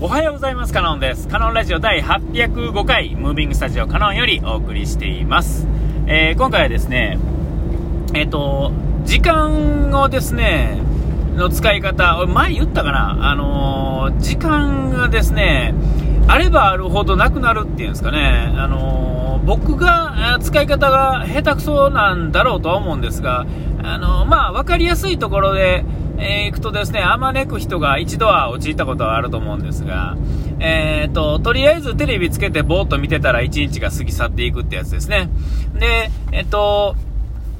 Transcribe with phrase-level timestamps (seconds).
[0.00, 0.72] おはようございます。
[0.72, 1.26] カノンです。
[1.26, 5.66] カノンラジオ第805回、ムービングスタジオカノンよりお送りしています。
[6.06, 7.18] えー今回はですね、
[8.14, 8.70] えっ、と、
[9.02, 10.78] 時間をですね、
[11.34, 13.28] の使い方、前言ったかな？
[13.28, 15.74] あのー時間がですね、
[16.28, 23.46] あればあるほどなくなるっていうんですかね、あのー僕が使い方が下手くそなんだろうとは思うんですが、
[23.82, 25.84] あのまあ、わかりやすいところで、
[26.18, 30.16] えー行くとですね、あまねく人が一度は陥ったことはあると思うんですが、
[30.60, 35.28] えーと、とりあえずテレビつけてぼーっと見てたら一日が過ぎ去っていくってやつですね。
[35.78, 36.96] で、えっ、と、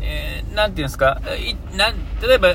[0.01, 2.49] えーなんていうんですか、いなん例えば、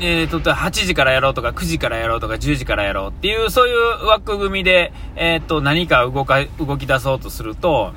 [0.00, 7.92] えーと、8時からやろうとか、9時からやろうとか、10時からやろうっていう、そういう枠組みで、えーと、何か動か、動き出そうとすると、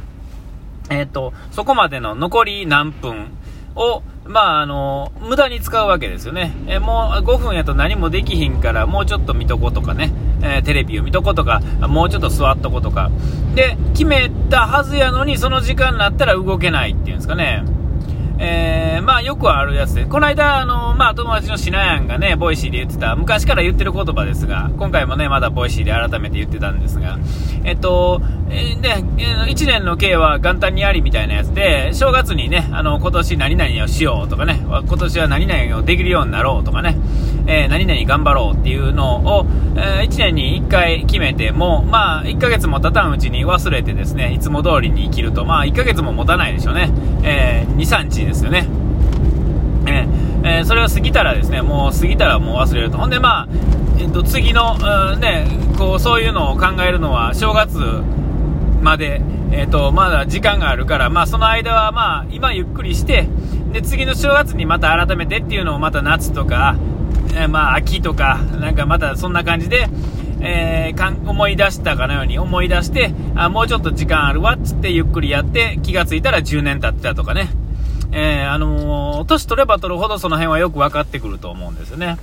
[0.90, 3.32] えっ、と、そこまでの残り何分
[3.78, 6.52] を、まあ、あの、無駄に使うわけですよね。
[6.68, 13.10] えもう5分やと何もできひんから、もうちょっと見とことかね、えーテレビを見とことか、もうちょっと座っとことか。
[13.56, 17.64] で、決めたはずやのに、その時間になったら動けないっていうんですかね。
[18.40, 27.18] えー、まあよくあるやつで、この間、あの、まあ友達のシナヤンがね、 Voicyで言ってた、昔から言ってる言葉ですが、今回もね、まだ Voicyで改めて言ってたんですが、
[27.64, 36.98] えっと、えーね、えー1年の計は元旦にありみたいなやつで、正月にね、あの、今年何々をしようとかね、今年は何々をできるようになろうとかね、
[37.48, 39.97] えー何々頑張ろうっていうのを、え
[40.28, 46.92] 年に1回決めても、まあ、1ヶ月も経たんうちに忘れてですね、いつも通りに生きると、まあ、1ヶ月も持たないでしょうね。
[47.24, 48.68] えー2、3日ですよね。
[49.86, 50.28] えー
[50.66, 52.98] それを過ぎたらですね、もう過ぎたらもう忘れると。
[52.98, 53.48] ほんでまあ、
[54.00, 54.78] えっと、次の、
[55.18, 55.46] ね、
[55.78, 57.78] こう、そういうのを考えるのは正月
[58.82, 63.28] まで、えっと、まだ時間があるから、まあその間はまあ、今ゆっくりして、
[63.74, 66.78] で、次の正月にまた改めてっていうのをまた夏とか、
[67.36, 69.88] えまあ秋とか、なんかまたそんな感じで、
[70.42, 77.50] えーかん思い出したかのように思い出して、あ、もうちょっと時間あるわっつってゆっくりやって、気がついたら10年経ってたとかね。
[78.12, 82.18] えーあのー年取れば取るほどその辺はよく分かってくると思うんですよね。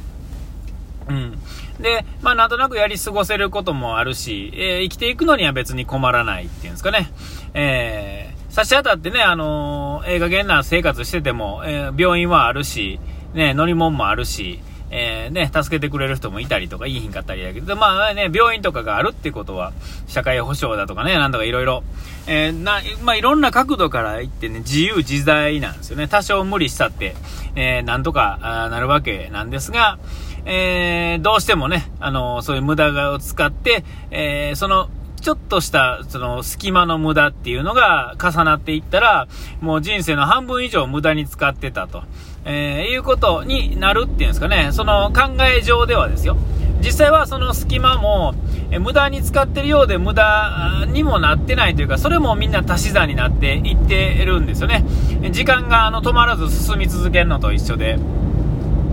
[1.09, 1.39] うん。
[1.81, 7.11] で、まあなんとなくやり過ごせることもあるし、えー生きていくのには別に困らないっていうんですかね。
[7.53, 13.01] えー差し当たってね、あのー、映画現な生活してても、えー病院はあるし、
[13.35, 14.61] ね、乗り物もあるし、
[14.97, 19.73] えーね、助けてくれる人もいたりとか、いいひんかったりだけど、まあね、病院とかがあるってことは、
[20.07, 21.83] 社会保障だとかね、なんとかいろいろ、
[22.29, 26.07] えーな、まあいろんな角度から言ってね、自由自在なんですよね。
[26.07, 27.17] 多少無理したって、
[27.57, 28.39] えーなんとか
[28.71, 29.99] なるわけなんですが、
[30.45, 34.91] えーどうしてもね、あのそういう無駄を使って、えーその、
[35.21, 39.27] ちょっとした、その、隙間の無駄っていうのが重なっていったら、
[39.63, 42.03] もう人生の半分以上無駄に使ってたと、
[42.45, 46.37] えーいうことになるっていうんですかね、その考え上ではですよ。
[46.81, 48.35] 実際はその隙間も、
[48.71, 54.85] え無駄に使ってるようで無駄にもなってないというか、それもみんな足し算になっていってるんですよね。
[55.31, 57.99] 時間があの止まらず進み続けるのと一緒で。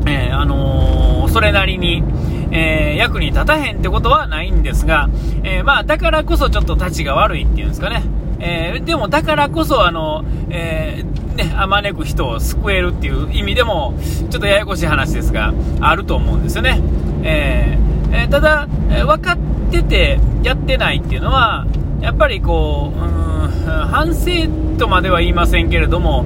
[0.08, 2.04] えーあのーそれなりに、
[2.52, 5.10] えー役に立たへんってことはないんですが、
[5.44, 8.04] えまあ、だからこそちょっと立ちが悪いっていうんですかね。
[8.40, 13.94] えでもだからこそ、あの、えーね、あまねく人を救えるっていう意味でも、
[14.30, 16.82] ちょっとややこしい話ですが、あると思うんですよね。
[17.24, 17.82] えー
[18.14, 19.38] えーただ、えー分かっ
[19.72, 21.66] ててやってないっていうのは、
[22.02, 23.08] やっぱりこう、うん、
[23.88, 24.48] 反省
[24.78, 26.26] とまでは言いませんけれども、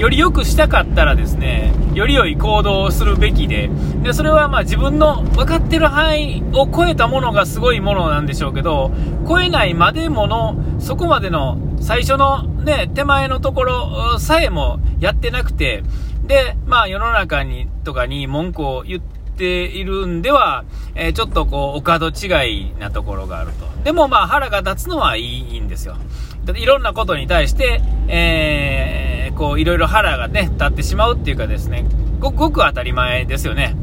[0.00, 3.68] より良くしたかったらですね、より良い行動をするべきで、
[4.02, 8.90] で、それはまあ自分の分かってる範囲を超えたものがすごいものなんでしょうけど、
[9.28, 15.82] 超えないまでもの、そこまでの最初のね、手前のところさえもやってなくて、
[16.26, 20.64] で、まあ世の中に、とかに文句を言ってているんでは、
[20.94, 23.66] えーちょっとこう、お門違いなところがあると。
[23.84, 25.96] でもまあ腹が立つのはいいんですよ。
[26.44, 31.86] だっていろんなことに対して、えーこう、いろいろ腹がね、立ってしまうっていうかですね、
[32.18, 33.74] ごくごく当たり前ですよね。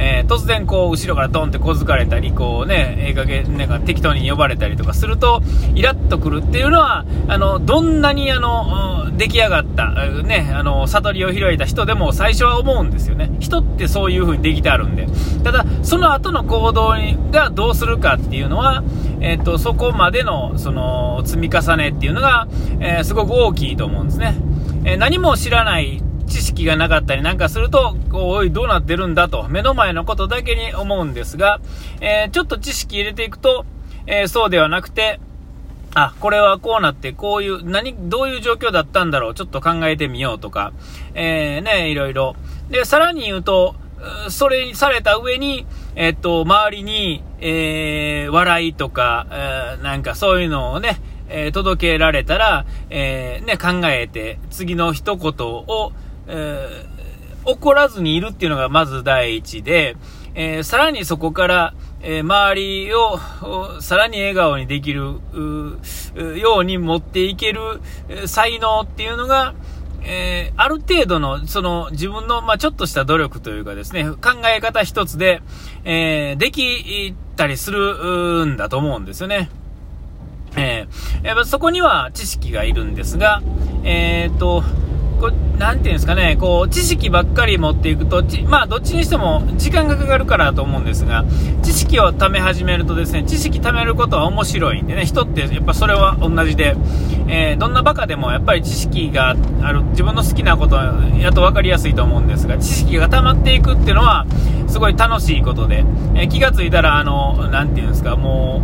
[0.00, 5.42] えー突然こう、後ろからドンって小づかれたり、こうね、映画系、なんか適当に呼ばれたりとかすると、
[5.74, 9.92] イラッとくるっていうのは、あの、どんなにあの、出来上がった、
[10.22, 13.30] ね、あの、悟りを開いた人でも最初は思うんですよね。
[13.40, 15.06] 人ってそういう風にできてあるんで。
[15.44, 16.94] ただ、その後の行動
[17.30, 18.82] がどうするかっていうのは、
[19.20, 22.48] えっ、と、そこまでの、その、積み重ねっていうのが、
[22.80, 24.36] えーすごく大きいと思うんですね。
[24.84, 31.60] えー何も知らない知識がなかったりなんかすると、おい、どうなってるんだと、目の前のことだけに思うんですが、
[32.00, 33.66] えーちょっと知識入れていくと、
[34.06, 35.20] えーそうではなくて、
[35.94, 40.72] あ、これはこうなって、こういう、何、どういう状況だったんだろう、ちょっと考えてみようとか、
[41.14, 42.36] えーね、いろいろ。
[42.70, 43.74] で、さらに言うと、
[44.28, 55.92] それにされた上に、えっと、周りに、えー、笑いとか、えー、なんかそういうのをね、えー、届けられたら、え、ね、考えて、次の一言を、
[56.30, 59.96] えー、怒らずにいるっていうのがまず第一で、
[60.34, 63.18] えー、さらにそこから、えー、周りを
[63.80, 65.20] さらに笑顔にできる
[66.38, 67.80] ように持っていける
[68.26, 69.54] 才能っていうのが、
[70.02, 75.42] えー、ある程度の、その自分の、まあ、ちょっとした努力というかですね、考え方一つで、
[75.84, 79.50] えー、できたりするんだと思うんですよね。
[80.56, 83.42] えー、やっぱそこには知識がいるんですが、
[83.84, 84.64] えっ、と、
[85.20, 91.24] こなんていうんですかね、こう、知識ばっかり持っていくと、まあ、どっちにしても時間がかかるからと思うんですが、
[91.62, 96.74] 知識を貯め始めるとですね、知識貯めることは面白いんでね、人ってやっぱそれは同じで、
[97.28, 104.26] えー、どんなバカでもやっぱり知識がある、自分の好きなことやと分かりやすいと思うんですが、知識が溜まっていくっていうのは、
[104.66, 105.84] すごい楽しいことで、
[106.14, 108.62] えー、気がついたら、あの、なていうんですか、も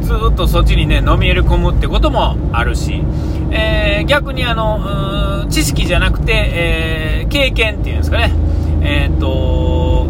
[0.00, 3.02] う、ずっとそっちにね、飲み入れ込むってこともあるし、
[3.50, 8.32] えー、逆にあの、知識じゃなくて、えー、経験っていうんですかね、
[8.82, 10.06] え、ー、と、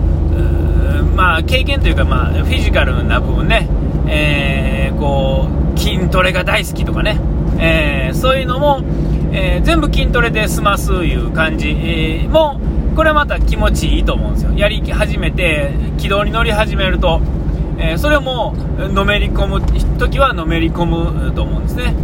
[1.16, 3.68] まあ、経験というか、まあ、フィジカルな部分ね、
[4.06, 7.20] えー、こう、筋トレが大好きとかね、
[7.58, 8.82] え、そういうのも、
[9.32, 12.60] え、全部筋トレで済ますいう感じ、えー、も、
[12.94, 14.52] これはまた気持ちいいと思うんですよ。
[14.54, 17.20] やり始めて、軌道に乗り始めると、
[17.78, 19.60] えそれも、のめり込む
[19.98, 21.94] 時はのめり込むと思うんですね。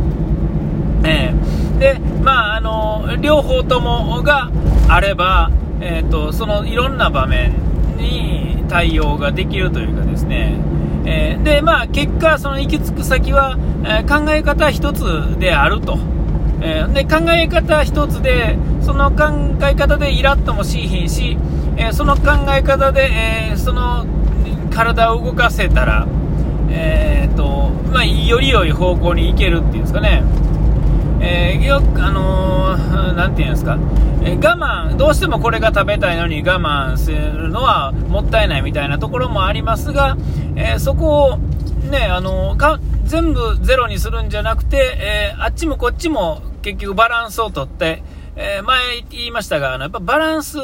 [1.05, 4.51] えー、で、まあ、あの、両方ともが
[4.89, 7.53] あれば、え、ー、と、そのいろんな場面
[7.97, 10.57] に対応ができるというかですね、
[11.05, 15.99] えー、で、まあ、結果、その行き着く先は、え考え方一つであると。
[16.63, 19.25] えで、考え方一つで、その考
[19.63, 21.37] え方でイラッともしいひんし、
[21.77, 22.23] えその考
[22.57, 23.11] え方で、
[23.53, 24.07] えその
[24.75, 26.07] 体を動かせたら、
[26.71, 30.23] えーとまあ、より良い方向に行けるっていうんですかね、
[31.27, 33.79] えー、よあのー、なんていうんですか、
[34.23, 34.57] えー、我
[34.93, 40.19] 慢、どうしてもこれが食べたいのに我慢するのはもったいないみたいなところもありますが、
[40.55, 41.39] えそこを
[41.91, 48.03] ね、あのか全部ゼロにするんじゃなくて、えあっちもこっちも結局バランスをとって、
[48.37, 50.59] え前言いましたが、あの、やっぱバランス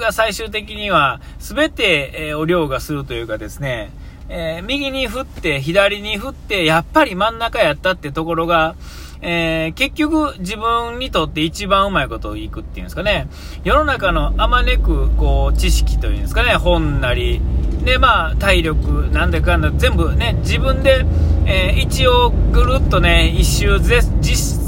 [0.00, 3.90] が最終的には全て、えお量がするというかですね、
[4.28, 8.74] え右に振って、左に振って、やっぱり真ん中やったってところが、
[9.22, 13.28] えー、結局自分にとって一番うまいことをいくっていうんですかね、
[13.64, 17.40] 世の中のあまねく、こう、知識というんですかね、本なり、
[17.84, 21.04] で、まあ、体力、なんだかんだ、全部ね、自分で、
[21.46, 24.64] えー、一応ぐるっとね、一周ぜ実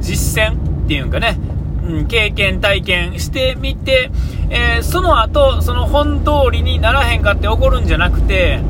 [0.00, 1.38] 実践っていうんかね、
[1.84, 4.10] うん、経験、体験してみて、
[4.50, 8.60] えー、その後、その本通りにならへんかって起こるんじゃなくて、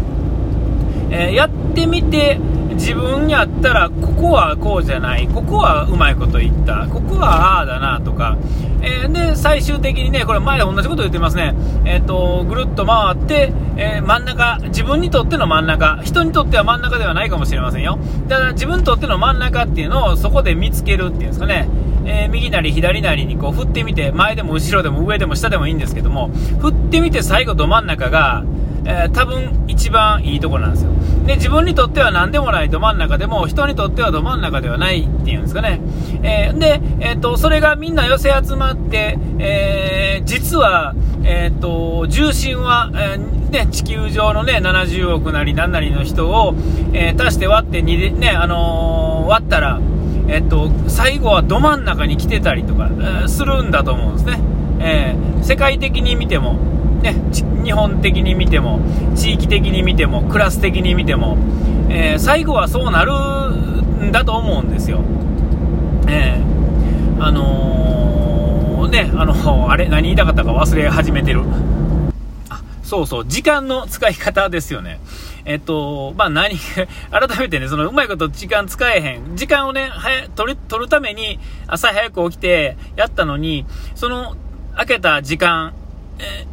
[1.11, 2.39] えー、やってみて、
[2.75, 8.37] 自分やったら、ここはこうじゃない、ここはうまいこと言った、ここはああだなとか、
[8.83, 11.55] えー、で、最終的にね、これ前同じこと言ってますね、
[11.85, 17.99] え、ー、と、ぐるっと回って、えー、真ん中、自分にとっての真ん中、人にとっては真ん中ではないかもしれませんよ。
[18.29, 21.69] ただ、自分にとっての真ん中っていうのをそこで見つけるっていうんですかね、
[22.05, 26.31] え右なり左なりにこう振ってみて、前でも後ろでも上でも下でもいいんですけども、
[26.61, 28.45] 振ってみて最後ど真ん中が、
[28.85, 30.91] えー、多分一番いいところなんですよ。
[31.27, 35.81] で、自分にとっては何でもないど真ん中でも、人にとってはど真ん中ではないっていうんですかね。
[36.23, 43.19] えー、で、え、ー、と、それがみんな寄せ集まって、えー、実は、えっ、と、重心は、え
[43.53, 46.55] ね、地球上のね、70億なり何なりの人を、
[46.93, 49.79] え足して割って2で、ね、あの割ったら、
[50.27, 52.91] えっと、最後はど真ん中に来てたりとか、
[53.25, 54.41] えするんだと思うんですね。
[54.81, 56.57] え世界的に見ても、
[57.03, 57.17] ね、
[57.65, 58.81] 日本的に見ても、
[59.17, 61.37] 地域的に見ても、クラス的に見ても、
[61.91, 63.13] えー、最後はそうなる
[64.07, 65.01] んだと思うんですよ。
[66.09, 71.43] えー、あのー、ね、あの、あれ、何言いたかったか忘れ始めてる。
[72.49, 75.01] あ、そうそう、時間の使い方ですよね。
[75.45, 76.57] えっと、まあ何、
[77.11, 79.37] 改めてね、そのうまいこと時間使えへん。
[79.37, 83.67] 時間をね、は取る、取るために朝早く起きてやったのに、
[83.97, 84.37] その、
[84.77, 85.73] 開けた時間、
[86.21, 86.47] え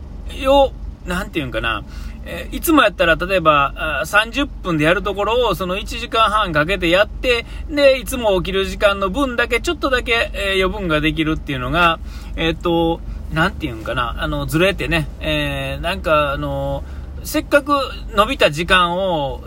[0.48, 0.72] を、
[1.06, 1.84] なんていうんかな、
[2.26, 12.00] えいつもやったら、例えば、30分でやるところを、その1時間半かけてやって、で、いつも起きる時間の分だけ、ちょっとだけ、え余分ができるっていうのが、
[12.36, 13.00] えっ、と、
[13.34, 16.84] なんていうんかな、あの、ずれてね、えー、なんか、あの、
[17.24, 17.74] せっかく
[18.16, 19.42] 伸びた時間を、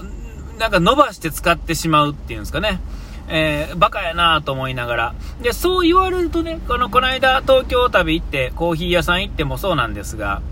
[0.59, 2.81] なんか伸ばして使ってしまうっていうんですかね。
[3.29, 5.15] えー、バカやなと思いながら。
[5.43, 10.43] で、そう言われるとね、この、この間東京旅行って、コーヒー屋さん行ってもそうなんですが、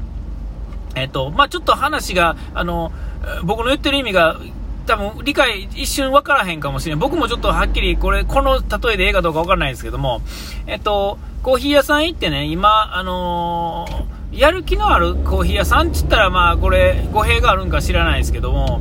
[0.94, 2.92] えっ、と、まあ、ちょっと話が、あの、
[3.44, 4.40] 僕の言ってる意味が、
[4.86, 6.98] 多分理解一瞬分からへんかもしれん。
[6.98, 10.20] 僕もちょっとはっきりこれ、この例えでええかどうか分からないですけども、
[10.66, 18.80] えっと、コーヒー屋さん行ってね、今、あのー、やる気のあるコーヒー屋さんっつったら、まあ、これ、語弊があるんか知らないですけども、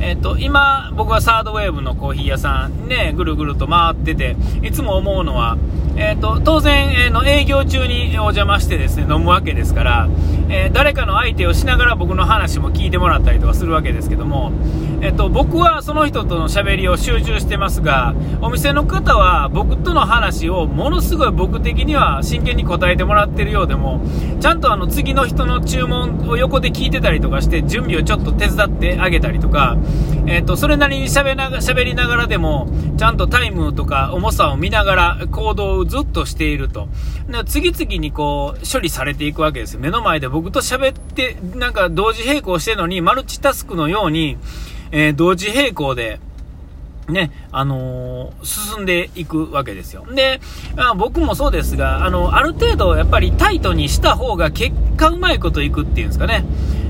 [0.00, 5.56] えっと、今、僕はサードウェーブのコーヒー屋さんね、ぐるぐると回ってて、いつも思うのは、
[5.96, 10.08] えっと、当然、えー、の営業中にお邪魔してですね、飲むわけですから、
[10.50, 14.52] えー、誰かの相手をしながら僕の話も聞いてもらったりとかするわけですけども、
[15.00, 24.02] えっと、僕はその人との喋りを集中してますが、お店の方は僕との話をものすごい僕的には真剣に答えてもらってるようでも、
[24.40, 29.78] ちゃんとあの次の人の注文を横で聞いてたりとかして、準備をちょっと手伝ってあげたりとか、
[30.26, 36.88] えっと、それなりに喋な喋りながらでも、ちゃんとタイムとか重さを見ながら行動をずっとしていると。
[37.46, 39.78] 次々にこう、処理されていくわけです。
[39.78, 44.36] 目の前で僕と喋って、なんか同時並行してるのに、マルチタスクのように、
[44.90, 46.18] えー、同時並行で、
[47.08, 50.04] ね、あのー、進んでいくわけですよ。
[50.12, 50.40] で、
[50.74, 56.44] まあ、僕もそうですが、あの、ある程度やっぱりタイトにした方が結果うまいこといくっていうんですかね。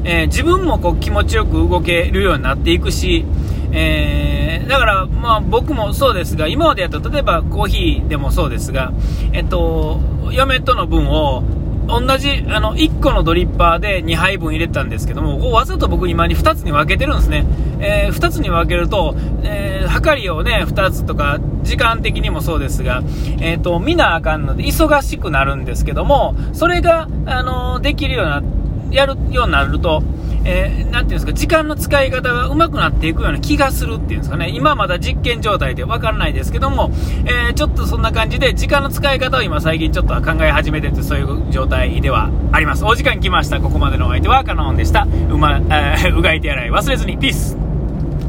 [0.09, 3.27] えー、自分もこう気持ちよく動けるようになっていくし、
[3.73, 8.93] えー、だから、まあ僕もそうですが、今までやった例えばコーヒーでもそうですが、
[9.33, 11.43] えっと、嫁との分を
[11.89, 17.45] 同じ、あの、1個のドリッパーで2杯分入れたんですけども、わざと僕今に2つに分けてるんですね。
[17.81, 23.03] えー、2つに分けると、えー、測りをね、2つとか、時間的にもそうですが、
[23.41, 30.03] え、ー、と、見なあかんので、忙しくなるんですけども、それが、あのできるようになって、やるようになると、
[30.45, 34.51] えー、ていうんですか、時間の使い方が上手くなっていくような気がするっていうんですかね。
[34.51, 36.91] 今まだ実験状態でわからないですけども、
[37.25, 42.85] えー、ちょっとそんな感じで、時間の使い方を今最近ちょっと考え始めてて、そういう状態ではあります。
[42.85, 43.61] お時間来ました。
[43.61, 45.07] ここまでのお相手はカノンでした。
[45.31, 47.66] うま、えー、うがいて洗い忘れずに、ピース